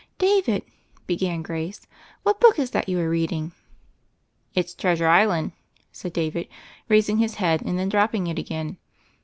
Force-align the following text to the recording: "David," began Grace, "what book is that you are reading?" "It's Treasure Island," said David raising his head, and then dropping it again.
"David," 0.17 0.63
began 1.05 1.43
Grace, 1.43 1.79
"what 2.23 2.41
book 2.41 2.57
is 2.57 2.71
that 2.71 2.89
you 2.89 2.99
are 2.99 3.07
reading?" 3.07 3.51
"It's 4.55 4.73
Treasure 4.73 5.07
Island," 5.07 5.51
said 5.91 6.11
David 6.11 6.47
raising 6.89 7.19
his 7.19 7.35
head, 7.35 7.61
and 7.61 7.77
then 7.77 7.87
dropping 7.89 8.25
it 8.25 8.39
again. 8.39 8.77